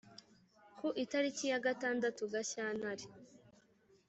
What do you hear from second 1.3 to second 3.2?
ya gatadatu gashyantare